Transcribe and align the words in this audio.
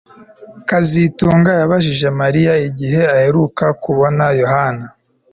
kazitunga 0.67 1.51
yabajije 1.59 2.07
Mariya 2.21 2.53
igihe 2.67 3.01
aheruka 3.17 3.65
kubona 3.83 4.23
Yohana 4.41 4.85